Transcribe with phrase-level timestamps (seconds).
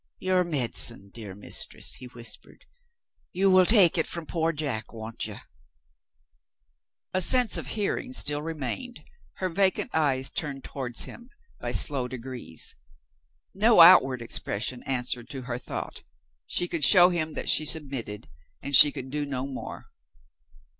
[0.17, 2.65] "Your medicine, dear Mistress," he whispered.
[3.33, 5.35] "You will take it from poor Jack, won't you?"
[7.13, 9.03] The sense of hearing still remained.
[9.33, 11.29] Her vacant eyes turned towards him
[11.59, 12.75] by slow degrees.
[13.53, 16.01] No outward expression answered to her thought;
[16.47, 18.27] she could show him that she submitted,
[18.59, 19.85] and she could do no more.